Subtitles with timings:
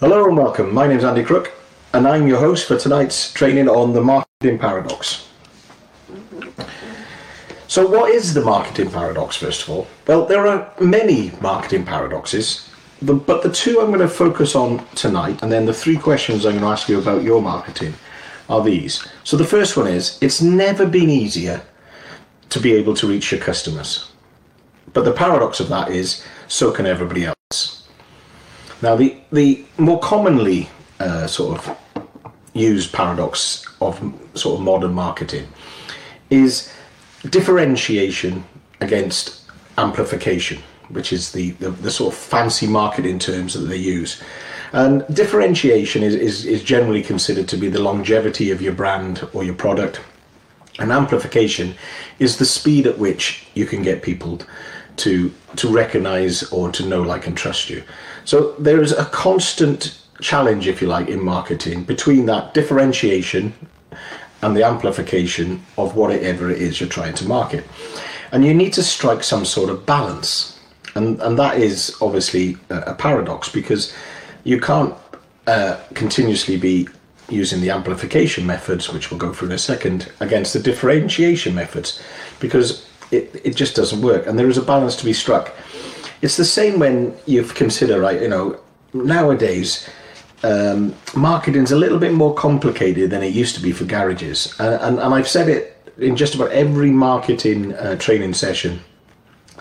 [0.00, 0.72] Hello and welcome.
[0.72, 1.52] My name is Andy Crook,
[1.92, 5.28] and I'm your host for tonight's training on the marketing paradox.
[7.68, 9.86] So, what is the marketing paradox, first of all?
[10.06, 12.66] Well, there are many marketing paradoxes,
[13.02, 16.52] but the two I'm going to focus on tonight, and then the three questions I'm
[16.52, 17.92] going to ask you about your marketing
[18.48, 19.06] are these.
[19.24, 21.60] So, the first one is it's never been easier
[22.48, 24.10] to be able to reach your customers.
[24.94, 27.39] But the paradox of that is so can everybody else.
[28.82, 31.76] Now, the, the more commonly uh, sort of
[32.54, 34.00] used paradox of
[34.34, 35.48] sort of modern marketing
[36.30, 36.72] is
[37.28, 38.44] differentiation
[38.80, 39.42] against
[39.76, 44.22] amplification, which is the, the, the, sort of fancy marketing terms that they use.
[44.72, 49.44] And differentiation is, is, is generally considered to be the longevity of your brand or
[49.44, 50.00] your product.
[50.78, 51.74] And amplification
[52.18, 54.40] is the speed at which you can get people
[54.96, 57.82] to to recognize or to know, like, and trust you.
[58.30, 63.52] So there is a constant challenge, if you like, in marketing between that differentiation
[64.42, 67.64] and the amplification of whatever it is you're trying to market.
[68.30, 70.60] And you need to strike some sort of balance.
[70.94, 73.92] And, and that is obviously a, paradox because
[74.44, 74.94] you can't
[75.48, 76.86] uh, continuously be
[77.30, 82.00] using the amplification methods, which we'll go through in a second, against the differentiation methods
[82.38, 84.28] because it, it just doesn't work.
[84.28, 85.52] And there is a balance to be struck.
[86.22, 88.60] It's the same when you consider, right, you know,
[88.92, 89.88] nowadays
[90.42, 94.58] um, marketing's a little bit more complicated than it used to be for garages.
[94.58, 98.80] Uh, and, and I've said it in just about every marketing uh, training session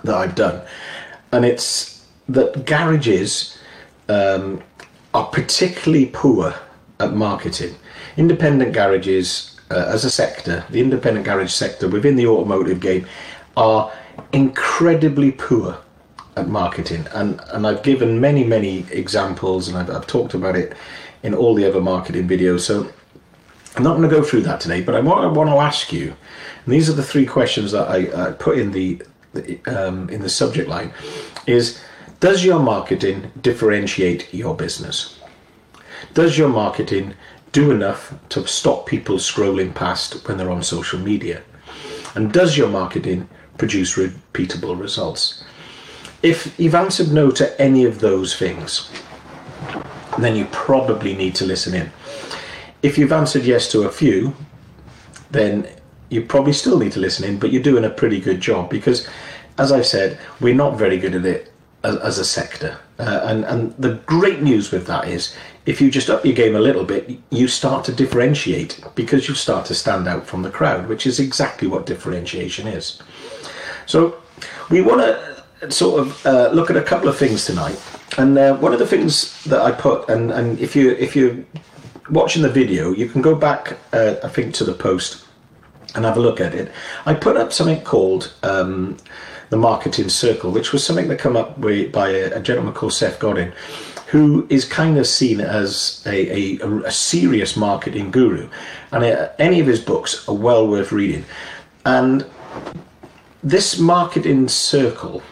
[0.04, 0.62] that I've done.
[1.32, 3.58] And it's that garages
[4.08, 4.62] um,
[5.14, 6.54] are particularly poor
[7.00, 7.76] at marketing.
[8.18, 13.06] Independent garages, uh, as a sector, the independent garage sector within the automotive game,
[13.58, 13.92] are
[14.34, 15.78] incredibly poor
[16.40, 17.06] at marketing.
[17.14, 20.74] And, and I've given many, many examples and I've, I've talked about it
[21.22, 22.62] in all the other marketing videos.
[22.62, 22.92] So
[23.76, 25.94] I'm not going to go through that today, but I want, I want to ask
[25.94, 26.16] you,
[26.66, 29.02] and these are the three questions that I, I put in the,
[29.34, 30.92] the um, in the subject line,
[31.46, 31.82] is
[32.20, 35.20] does your marketing differentiate your business?
[36.14, 37.14] Does your marketing
[37.52, 41.42] do enough to stop people scrolling past when they're on social media?
[42.16, 45.44] And does your marketing produce repeatable results?
[46.22, 48.90] If you've answered no to any of those things,
[50.18, 51.92] then you probably need to listen in.
[52.82, 54.36] If you've answered yes to a few,
[55.32, 55.68] then
[56.10, 59.08] you probably still need to listen in, but you're doing a pretty good job because,
[59.58, 61.54] as I've said, we're not very good at it
[61.84, 62.80] as, as a sector.
[62.98, 66.56] Uh, and, and the great news with that is if you just up your game
[66.56, 70.50] a little bit, you start to differentiate because you start to stand out from the
[70.50, 73.02] crowd, which is exactly what differentiation is.
[73.86, 74.22] So
[74.70, 75.39] we want to
[75.70, 77.80] sort of uh, look at a couple of things tonight.
[78.18, 81.38] And uh, one of the things that I put, and, and if you if you're
[82.10, 85.26] watching the video, you can go back, uh, I think, to the post
[85.96, 86.72] and have a look at it.
[87.06, 88.98] I put up something called um,
[89.50, 93.20] the Marketing Circle, which was something that came up by a, a, gentleman called Seth
[93.20, 93.54] Godin,
[94.08, 98.50] who is kind of seen as a, a, a serious marketing guru,
[98.92, 101.26] and uh, any of his books are well worth reading.
[101.86, 102.26] And
[103.44, 105.24] this marketing circle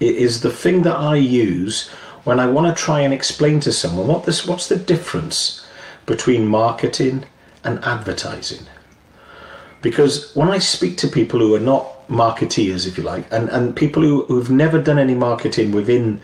[0.00, 1.88] is the thing that I use
[2.24, 5.66] when I want to try and explain to someone what this what's the difference
[6.06, 7.24] between marketing
[7.64, 8.66] and advertising.
[9.82, 13.74] Because when I speak to people who are not marketeers, if you like, and, and
[13.74, 16.20] people who, who've never done any marketing within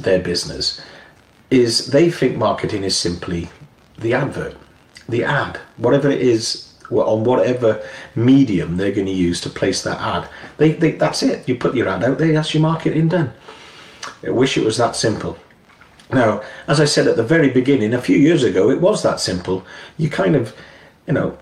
[0.00, 0.80] their business,
[1.50, 3.48] is they think marketing is simply
[3.98, 4.56] the advert,
[5.08, 7.82] the ad, whatever it is on whatever
[8.14, 10.28] medium they're going to use to place that ad.
[10.56, 11.48] They, they, that's it.
[11.48, 13.32] You put your ad out there, that's your marketing done.
[14.26, 15.38] I wish it was that simple.
[16.12, 19.20] Now, as I said at the very beginning, a few years ago, it was that
[19.20, 19.66] simple.
[19.98, 20.56] You kind of,
[21.06, 21.38] you know,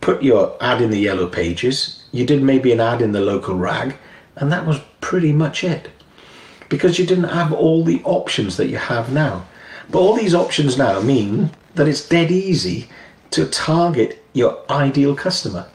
[0.00, 3.54] put your ad in the yellow pages, you did maybe an ad in the local
[3.54, 3.96] rag,
[4.36, 5.90] and that was pretty much it.
[6.68, 9.46] Because you didn't have all the options that you have now.
[9.90, 12.88] But all these options now mean that it's dead easy
[13.30, 15.66] to target your ideal customer.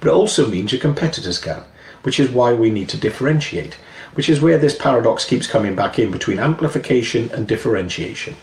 [0.00, 1.62] But it also means your competitors can,
[2.02, 3.74] which is why we need to differentiate,
[4.14, 8.36] which is where this paradox keeps coming back in between amplification and differentiation.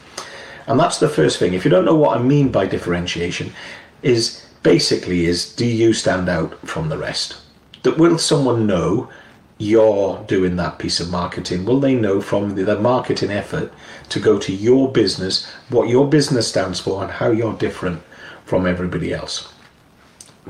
[0.67, 1.53] And that's the first thing.
[1.53, 3.53] If you don't know what I mean by differentiation,
[4.01, 7.37] is basically is do you stand out from the rest?
[7.83, 9.09] That will someone know
[9.57, 11.65] you're doing that piece of marketing?
[11.65, 13.71] Will they know from the, marketing effort
[14.09, 18.01] to go to your business what your business stands for and how you're different
[18.45, 19.51] from everybody else.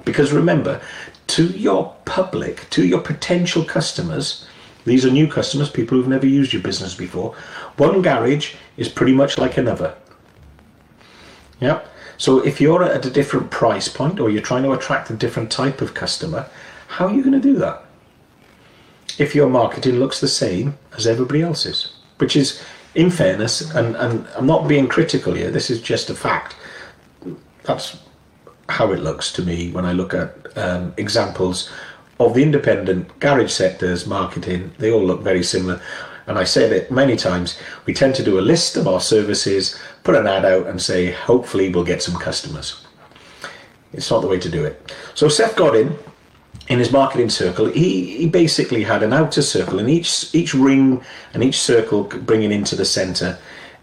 [0.03, 0.81] Because remember,
[1.27, 4.45] to your public, to your potential customers,
[4.83, 7.33] these are new customers, people who've never used your business before,
[7.77, 9.95] one garage is pretty much like another.
[11.59, 11.81] Yeah.
[12.17, 15.51] So if you're at a different price point or you're trying to attract a different
[15.51, 16.47] type of customer,
[16.87, 17.84] how are you going to do that?
[19.17, 22.61] If your marketing looks the same as everybody else's, which is,
[22.95, 26.55] in fairness, and, and I'm not being critical here, this is just a fact.
[27.63, 27.97] That's
[28.69, 31.71] how it looks to me when I look at um, examples
[32.19, 34.71] of the independent garage sector's marketing.
[34.79, 35.81] They all look very similar.
[36.27, 39.79] And I said it many times, we tend to do a list of our services,
[40.03, 42.85] put an ad out, and say, hopefully, we'll get some customers.
[43.93, 44.93] It's not the way to do it.
[45.13, 45.95] So Seth Godin,
[46.67, 51.01] in his marketing circle, he, he basically had an outer circle, and each each ring
[51.33, 53.37] and each circle bringing into the center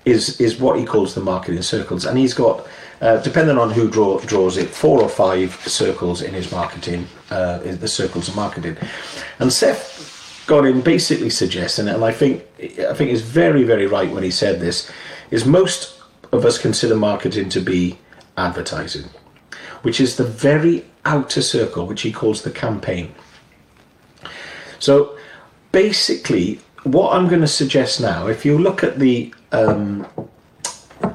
[0.04, 2.04] is is what he calls the marketing circles.
[2.06, 2.66] And he's got,
[3.00, 7.58] uh, depending on who draw, draws it, four or five circles in his marketing, uh,
[7.58, 8.76] the circles of marketing.
[9.38, 12.44] And Seth Godin basically suggests, and I think
[12.90, 14.90] I think is very very right when he said this,
[15.30, 16.00] is most
[16.32, 17.96] of us consider marketing to be
[18.36, 19.08] advertising,
[19.82, 23.14] which is the very outer circle, which he calls the campaign.
[24.78, 25.16] So
[25.70, 30.06] basically, what I'm going to suggest now, if you look at the um,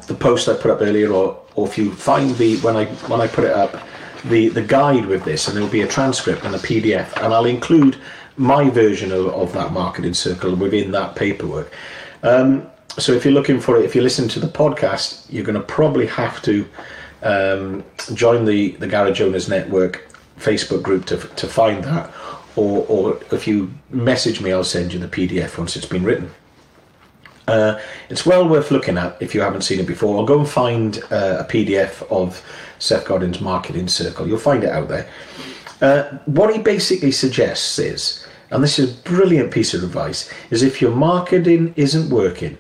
[0.08, 3.22] the post I put up earlier, or or if you find the when I when
[3.22, 3.82] I put it up,
[4.26, 7.46] the the guide with this, and there'll be a transcript and a PDF, and I'll
[7.46, 7.98] include
[8.38, 11.74] my version of, of that marketing circle within that paperwork.
[12.24, 15.60] Um, so if you're looking for it, if you listen to the podcast, you're going
[15.60, 16.68] to probably have to
[17.24, 17.84] um,
[18.14, 20.08] join the the Garage Owners Network
[20.40, 22.12] Facebook group to to find that,
[22.56, 26.32] or or if you message me, I'll send you the PDF once it's been written.
[27.48, 27.80] Uh,
[28.10, 30.18] it's well worth looking at if you haven't seen it before.
[30.18, 32.44] Or go and find uh, a PDF of
[32.80, 34.28] Seth Godin's Marketing Circle.
[34.28, 35.10] You'll find it out there.
[35.82, 40.64] Uh, what he basically suggests is, and this is a brilliant piece of advice, is
[40.64, 42.58] if your marketing isn't working,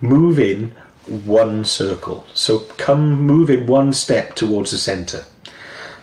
[0.00, 0.72] move in
[1.10, 2.26] one circle.
[2.34, 5.24] So come move in one step towards the center.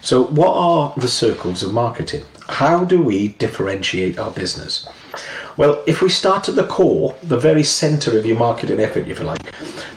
[0.02, 2.24] So, what are the circles of marketing?
[2.48, 4.88] How do we differentiate our business?
[5.58, 9.20] Well, if we start at the core, the very center of your marketing effort, if
[9.20, 9.42] you like,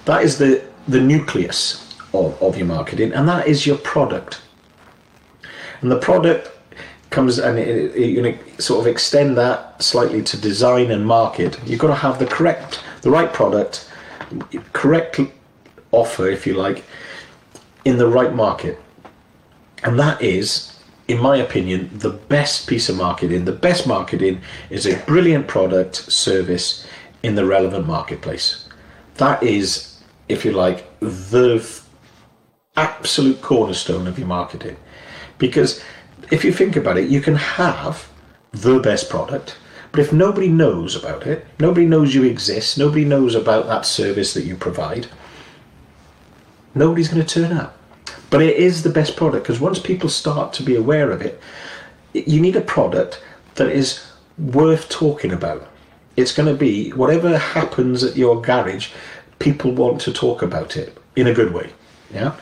[0.06, 4.40] that is the, the nucleus of, of your marketing, and that is your product.
[5.82, 6.50] And the product
[7.10, 11.58] comes and you know, sort of extend that slightly to design and market.
[11.66, 13.89] You've got to have the correct, the right product,
[14.72, 15.20] correct
[15.92, 16.84] offer, if you like,
[17.84, 18.80] in the right market.
[19.82, 20.78] And that is,
[21.08, 23.44] in my opinion, the best piece of marketing.
[23.44, 26.86] The best marketing is a brilliant product, service
[27.22, 28.68] in the relevant marketplace.
[29.16, 29.98] That is,
[30.28, 31.66] if you like, the
[32.76, 34.76] absolute cornerstone of your marketing.
[35.38, 35.82] Because
[36.30, 38.08] if you think about it, you can have
[38.52, 39.56] the best product,
[39.92, 44.34] but if nobody knows about it, nobody knows you exist, nobody knows about that service
[44.34, 45.08] that you provide,
[46.74, 47.76] nobody's going to turn up.
[48.30, 51.40] But it is the best product because once people start to be aware of it,
[52.12, 53.20] you need a product
[53.56, 54.06] that is
[54.38, 55.68] worth talking about.
[56.16, 58.90] It's going to be whatever happens at your garage,
[59.38, 61.72] people want to talk about it in a good way.
[62.12, 62.36] Yeah.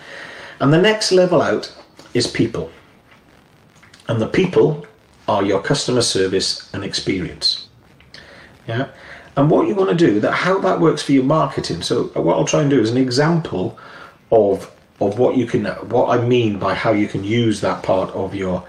[0.61, 1.73] And the next level out
[2.12, 2.71] is people.
[4.09, 4.87] And the people
[5.28, 7.69] are your customer service and experience.
[8.66, 8.88] Yeah.
[9.36, 11.82] And what you want to do, that how that works for your marketing.
[11.82, 13.78] So uh, what I'll try and do is an example
[14.32, 14.70] of
[15.00, 18.35] of what you can what I mean by how you can use that part of
[18.35, 18.64] your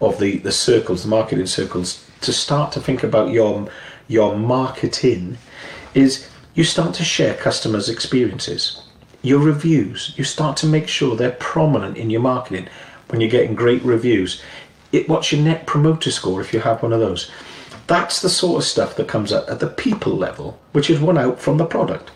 [0.00, 3.68] of the the circles, the marketing circles, to start to think about your
[4.08, 5.38] your marketing
[5.94, 8.82] is you start to share customers' experiences,
[9.22, 10.14] your reviews.
[10.16, 12.68] You start to make sure they're prominent in your marketing
[13.08, 14.42] when you're getting great reviews
[14.92, 17.30] it, what's your net promoter score if you have one of those?
[17.86, 21.18] That's the sort of stuff that comes up at the people level, which is one
[21.18, 22.10] out from the product.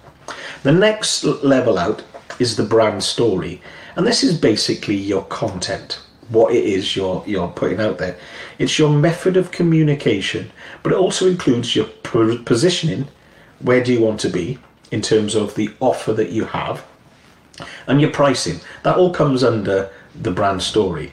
[0.63, 2.03] The next level out
[2.39, 3.61] is the brand story,
[3.97, 8.19] and this is basically your content, what it is you're you're putting out there.
[8.59, 10.51] It's your method of communication,
[10.83, 11.87] but it also includes your
[12.45, 13.09] positioning.
[13.61, 14.59] Where do you want to be
[14.91, 16.85] in terms of the offer that you have,
[17.87, 18.61] and your pricing?
[18.83, 21.13] That all comes under the brand story.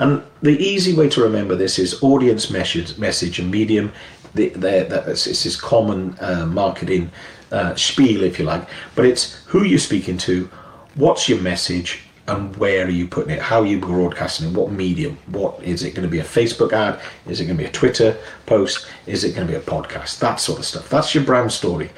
[0.00, 3.92] And the easy way to remember this is audience message, message and medium.
[4.34, 7.12] The, the, it's, it's this common uh, marketing
[7.52, 10.48] uh, spiel, if you like, but it's who you're speaking to,
[10.94, 13.42] what's your message, and where are you putting it?
[13.42, 14.56] How are you broadcasting it?
[14.56, 15.18] What medium?
[15.26, 16.20] What is it going to be?
[16.20, 17.00] A Facebook ad?
[17.26, 18.16] Is it going to be a Twitter
[18.46, 18.86] post?
[19.06, 20.18] Is it going to be a podcast?
[20.20, 20.88] That sort of stuff.
[20.88, 21.90] That's your brand story.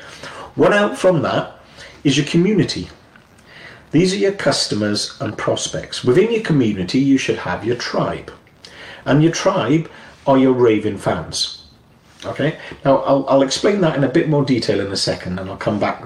[0.56, 1.59] One out from that
[2.02, 2.88] is your community.
[3.92, 6.02] These are your customers and prospects.
[6.02, 8.32] Within your community, you should have your tribe.
[9.04, 9.90] And your tribe
[10.26, 11.66] are your raving fans.
[12.25, 12.58] Okay?
[12.84, 15.56] Now, I'll, I'll explain that in a bit more detail in a second, and I'll
[15.56, 16.04] come back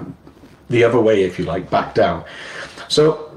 [0.69, 2.25] the other way, if you like, back down.
[2.87, 3.27] So,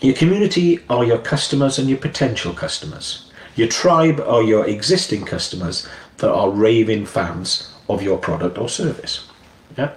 [0.00, 3.30] Your community are your customers and your potential customers.
[3.54, 5.86] Your tribe are your existing customers
[6.18, 9.28] that are raving fans of your product or service.
[9.76, 9.92] Yeah?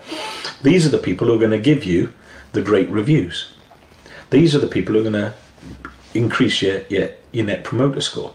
[0.61, 2.11] These are the people who are going to give you
[2.51, 3.53] the great reviews.
[4.33, 5.33] These are the people who are going to
[6.15, 8.33] increase your, your, your net promoter score.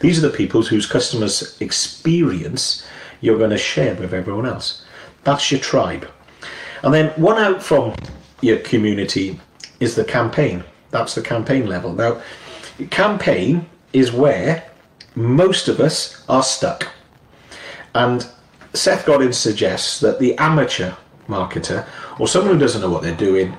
[0.00, 2.86] These are the people whose customers experience
[3.20, 4.86] you're going to share with everyone else.
[5.22, 6.08] That's your tribe.
[6.82, 7.94] And then one out from
[8.40, 9.38] your community
[9.80, 10.64] is the campaign.
[10.90, 11.92] That's the campaign level.
[11.92, 12.22] Now,
[12.88, 14.66] campaign is where
[15.14, 16.88] most of us are stuck.
[17.94, 18.26] And
[18.72, 20.94] Seth Godin suggests that the amateur
[21.28, 21.86] marketer
[22.18, 23.54] or someone who doesn't know what they're doing,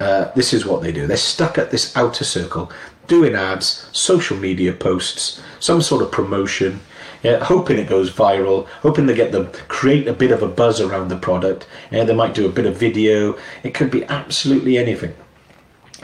[0.00, 1.06] uh, this is what they do.
[1.06, 2.70] They're stuck at this outer circle,
[3.06, 6.80] doing ads, social media posts, some sort of promotion,
[7.22, 10.80] yeah, hoping it goes viral, hoping they get them create a bit of a buzz
[10.80, 11.66] around the product.
[11.90, 13.36] Yeah, they might do a bit of video.
[13.64, 15.14] It could be absolutely anything.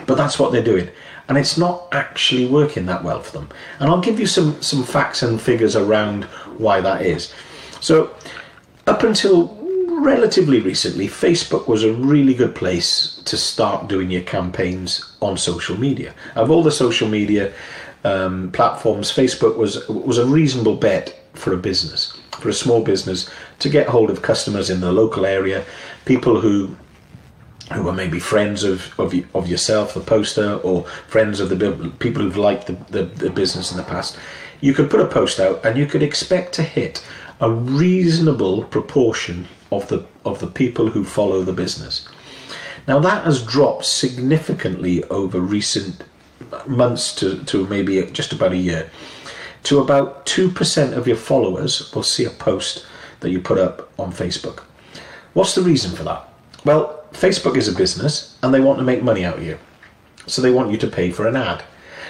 [0.07, 0.91] But that's what they're doing.
[1.29, 3.49] And it's not actually working that well for them.
[3.79, 6.25] And I'll give you some, some facts and figures around
[6.59, 7.33] why that is.
[7.81, 8.15] So,
[8.87, 9.64] up until
[10.01, 15.79] relatively recently, Facebook was a really good place to start doing your campaigns on social
[15.79, 16.15] media.
[16.35, 17.53] Of all the social media
[18.05, 23.31] um, platforms, Facebook was was a reasonable bet for a business, for a small business,
[23.59, 25.65] to get hold of customers in the local area,
[26.05, 26.77] people who
[27.73, 32.23] who are maybe friends of, of, of yourself, the poster, or friends of the people
[32.23, 34.19] who've liked the, the, the business in the past.
[34.61, 37.05] You could put a post out and you could expect to hit
[37.41, 42.09] a reasonable proportion of the of the people who follow the business.
[42.87, 46.05] Now that has dropped significantly over recent
[46.67, 48.91] months to, to maybe just about a year.
[49.65, 52.85] To about 2% of your followers will see a post
[53.21, 54.63] that you put up on Facebook.
[55.33, 56.29] What's the reason for that?
[56.65, 59.59] Well, Facebook is a business and they want to make money out of you.
[60.27, 61.65] So they want you to pay for an ad.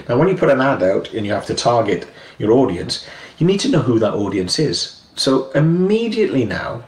[0.09, 3.07] Now, when you put an ad out and you have to target your audience,
[3.39, 5.01] you need to know who that audience is.
[5.17, 6.85] So immediately now,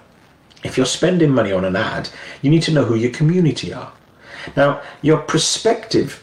[0.64, 2.09] if you're spending money on an ad,
[2.42, 3.92] you need to know who your community are.
[4.56, 6.23] Now, your prospective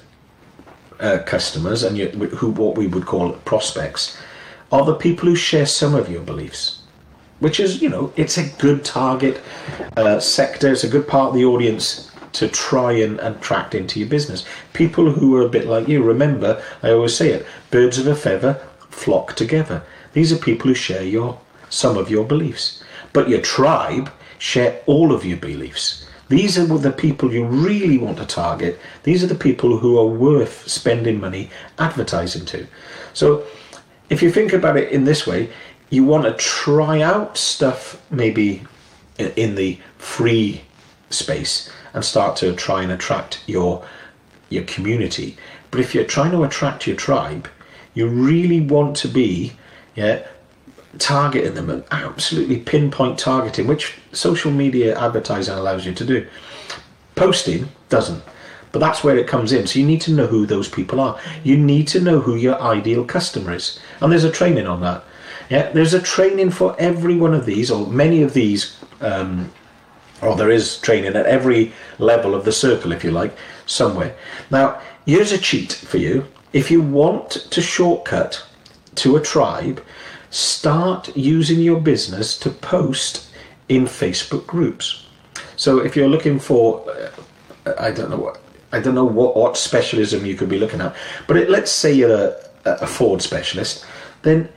[1.00, 4.18] uh, customers and your, who what we would call prospects
[4.72, 6.82] are the people who share some of your beliefs,
[7.40, 9.42] which is you know it's a good target
[9.98, 10.72] uh, sector.
[10.72, 14.46] It's a good part of the audience to try and attract into your business.
[14.74, 16.02] People who are a bit like you.
[16.02, 19.84] Remember, I always say it: birds of a feather flock together.
[20.14, 21.40] These are people who share your
[21.74, 26.06] some of your beliefs, but your tribe share all of your beliefs.
[26.30, 28.80] These are the people you really want to target.
[29.04, 31.50] These are the people who are worth spending money
[31.80, 32.68] advertising to.
[33.14, 33.46] So,
[34.10, 35.50] if you think about it in this way,
[35.90, 38.64] you want to try out stuff maybe
[39.18, 40.62] in the free
[41.10, 43.86] space and start to try and attract your
[44.50, 45.38] your community.
[45.72, 47.48] But if you're trying to attract your tribe,
[47.94, 49.54] you really want to be
[49.96, 50.26] yeah
[51.00, 56.28] targeting them and absolutely pinpoint targeting, which social media advertising allows you to do.
[57.16, 58.24] Posting doesn't.
[58.72, 59.68] But that's where it comes in.
[59.68, 61.20] So you need to know who those people are.
[61.44, 63.80] You need to know who your ideal customer is.
[64.02, 65.04] And there's a training on that.
[65.50, 69.52] Yeah, there's a training for every one of these, or many of these, um,
[70.22, 73.36] or there is training at every level of the circle, if you like,
[73.66, 74.16] somewhere.
[74.50, 76.26] Now, here's a cheat for you.
[76.54, 78.44] If you want to shortcut
[78.96, 79.84] to a tribe,
[80.34, 83.30] start using your business to post
[83.70, 85.06] in Facebook groups.
[85.58, 86.84] So if you're looking for,
[87.68, 90.82] uh, I don't know what, I don't know what, what specialism you could be looking
[90.82, 90.96] at,
[91.28, 92.36] but it, let's say you're a,
[92.66, 93.86] a Ford specialist,
[94.24, 94.50] then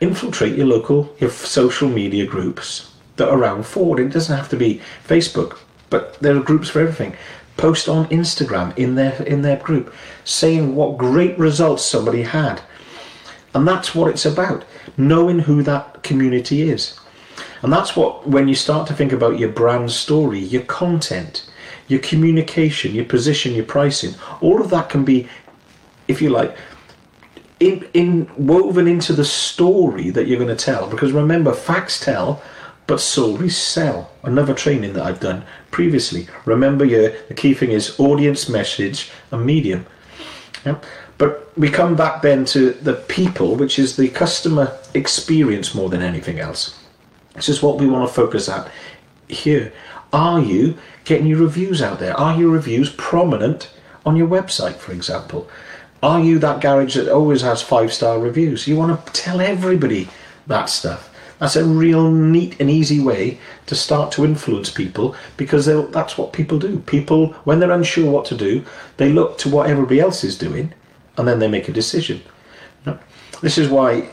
[0.00, 4.00] infiltrate your local, your social media groups that are around Ford.
[4.00, 5.58] It doesn't have to be Facebook,
[5.90, 7.14] but there are groups for everything.
[7.56, 9.94] Post on Instagram in their in their group,
[10.24, 12.60] saying what great results somebody had,
[13.54, 14.64] and that's what it's about
[14.96, 16.98] knowing who that community is.
[17.62, 21.50] And that's what, when you start to think about your brand story, your content,
[21.88, 25.28] your communication, your position, your pricing, all of that can be,
[26.08, 26.56] if you like,
[27.60, 30.88] in, in woven into the story that you're going to tell.
[30.88, 32.42] Because remember, facts tell,
[32.86, 34.10] but stories sell.
[34.22, 36.28] Another training that I've done previously.
[36.44, 39.86] Remember, your the key thing is audience, message, and medium.
[40.64, 40.78] Yeah?
[41.18, 46.02] But we come back then to the people, which is the customer experience more than
[46.02, 46.78] anything else.
[47.34, 48.70] This is what we want to focus at
[49.28, 49.72] here.
[50.12, 52.18] Are you getting your reviews out there?
[52.18, 53.70] Are your reviews prominent
[54.06, 55.48] on your website, for example?
[56.02, 58.68] Are you that garage that always has five star reviews?
[58.68, 60.08] You want to tell everybody
[60.46, 61.10] that stuff.
[61.38, 66.32] That's a real neat and easy way to start to influence people because that's what
[66.32, 66.78] people do.
[66.80, 68.64] People, when they're unsure what to do,
[68.96, 70.72] they look to what everybody else is doing
[71.16, 72.22] and then they make a decision.
[73.40, 74.08] This is why,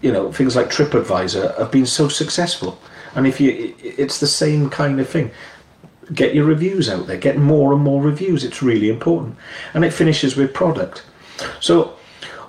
[0.00, 2.78] you know, things like TripAdvisor have been so successful.
[3.14, 5.30] And if you, it's the same kind of thing.
[6.12, 8.44] Get your reviews out there, get more and more reviews.
[8.44, 9.36] It's really important.
[9.74, 11.04] And it finishes with product.
[11.60, 11.96] So,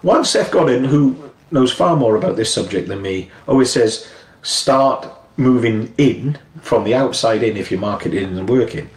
[0.01, 1.23] once Seth Godin, who
[1.53, 4.10] knows far more about this subject than me, always says
[4.41, 5.07] start
[5.38, 8.89] moving in from the outside in if you're marketing and working.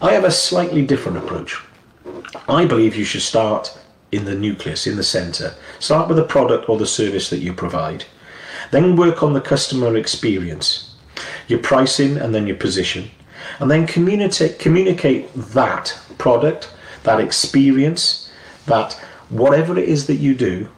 [0.00, 1.56] I have a slightly different approach.
[2.48, 3.78] I believe you should start
[4.10, 5.54] in the nucleus, in the center.
[5.78, 8.04] Start with the product or the service that you provide.
[8.70, 10.94] Then work on the customer experience,
[11.46, 13.10] your pricing, and then your position.
[13.58, 16.70] And then communicate, communicate that product,
[17.04, 18.30] that experience,
[18.66, 18.94] that
[19.28, 20.68] whatever it is that you do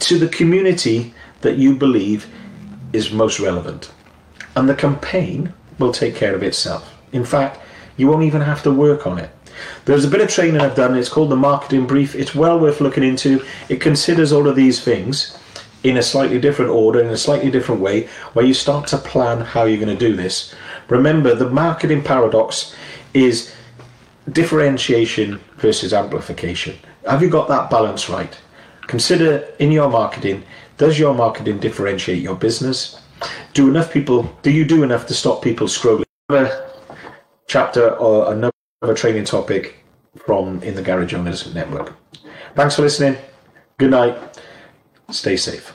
[0.00, 2.26] to the community that you believe
[2.92, 3.90] is most relevant.
[4.54, 6.92] And the campaign will take care of itself.
[7.12, 7.60] In fact,
[7.96, 9.30] you won't even have to work on it.
[9.84, 12.14] There's a bit of training I've done, it's called the marketing brief.
[12.14, 13.44] It's well worth looking into.
[13.68, 15.38] It considers all of these things
[15.82, 19.40] in a slightly different order, in a slightly different way, where you start to plan
[19.40, 20.54] how you're going to do this.
[20.88, 22.74] Remember, the marketing paradox
[23.14, 23.52] is
[24.30, 26.76] differentiation versus amplification.
[27.08, 28.36] Have you got that balance right?
[28.86, 30.44] Consider in your marketing,
[30.76, 33.00] does your marketing differentiate your business?
[33.52, 36.04] Do enough people, do you do enough to stop people scrolling?
[36.28, 36.70] Another
[37.48, 39.84] chapter or another training topic
[40.24, 41.94] from in the Garage Owners Network.
[42.54, 43.16] Thanks for listening.
[43.78, 44.16] Good night.
[45.10, 45.72] Stay safe.